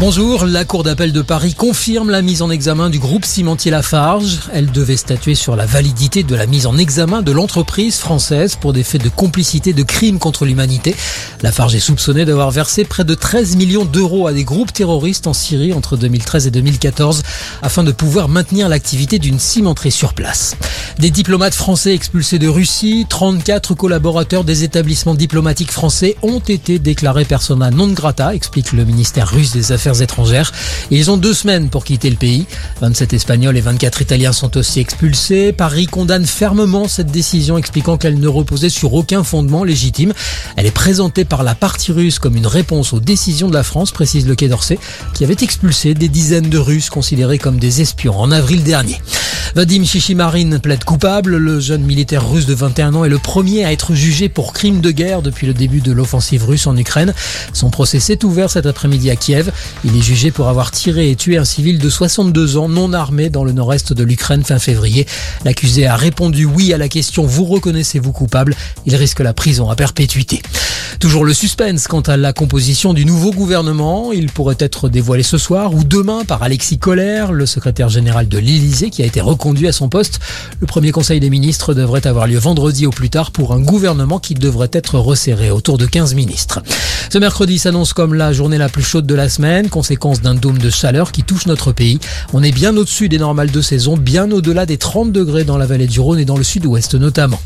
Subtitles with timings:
[0.00, 4.40] Bonjour, la Cour d'appel de Paris confirme la mise en examen du groupe cimentier Lafarge.
[4.50, 8.72] Elle devait statuer sur la validité de la mise en examen de l'entreprise française pour
[8.72, 10.96] des faits de complicité de crimes contre l'humanité.
[11.42, 15.34] Lafarge est soupçonnée d'avoir versé près de 13 millions d'euros à des groupes terroristes en
[15.34, 17.22] Syrie entre 2013 et 2014
[17.60, 20.56] afin de pouvoir maintenir l'activité d'une cimenterie sur place.
[20.98, 27.26] Des diplomates français expulsés de Russie, 34 collaborateurs des établissements diplomatiques français ont été déclarés
[27.26, 29.89] persona non grata, explique le ministère russe des Affaires
[30.90, 32.46] ils ont deux semaines pour quitter le pays.
[32.80, 35.52] 27 Espagnols et 24 Italiens sont aussi expulsés.
[35.52, 40.12] Paris condamne fermement cette décision, expliquant qu'elle ne reposait sur aucun fondement légitime.
[40.56, 43.90] Elle est présentée par la partie russe comme une réponse aux décisions de la France,
[43.90, 44.78] précise le Quai d'Orsay,
[45.14, 49.00] qui avait expulsé des dizaines de Russes considérés comme des espions en avril dernier.
[49.56, 51.36] Vadim Shishimarin plaide coupable.
[51.36, 54.80] Le jeune militaire russe de 21 ans est le premier à être jugé pour crime
[54.80, 57.12] de guerre depuis le début de l'offensive russe en Ukraine.
[57.52, 59.50] Son procès s'est ouvert cet après-midi à Kiev.
[59.84, 63.28] Il est jugé pour avoir tiré et tué un civil de 62 ans non armé
[63.28, 65.06] dans le nord-est de l'Ukraine fin février.
[65.44, 68.54] L'accusé a répondu oui à la question Vous reconnaissez-vous coupable?
[68.86, 70.42] Il risque la prison à perpétuité.
[71.00, 74.12] Toujours le suspense quant à la composition du nouveau gouvernement.
[74.12, 78.38] Il pourrait être dévoilé ce soir ou demain par Alexis Collère, le secrétaire général de
[78.38, 80.20] l'Élysée, qui a été reconduit à son poste.
[80.60, 84.18] Le premier conseil des ministres devrait avoir lieu vendredi au plus tard pour un gouvernement
[84.18, 86.60] qui devrait être resserré autour de 15 ministres.
[87.08, 90.58] Ce mercredi s'annonce comme la journée la plus chaude de la semaine, conséquence d'un dôme
[90.58, 91.98] de chaleur qui touche notre pays.
[92.34, 95.64] On est bien au-dessus des normales de saison, bien au-delà des 30 degrés dans la
[95.64, 97.40] vallée du Rhône et dans le sud-ouest notamment.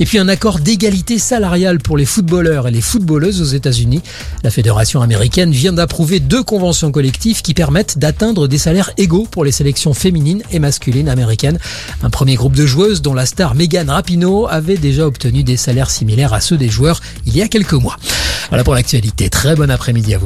[0.00, 4.02] Et puis un accord d'égalité salariale pour les footballeurs et les footballeuses aux États-Unis.
[4.42, 9.44] La fédération américaine vient d'approuver deux conventions collectives qui permettent d'atteindre des salaires égaux pour
[9.44, 11.58] les sélections féminines et masculines américaines.
[12.02, 15.90] Un premier groupe de joueuses dont la star Megan Rapinoe avait déjà obtenu des salaires
[15.90, 17.96] similaires à ceux des joueurs il y a quelques mois.
[18.48, 19.28] Voilà pour l'actualité.
[19.28, 20.16] Très bon après-midi à vous.